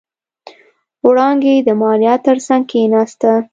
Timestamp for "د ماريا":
1.67-2.15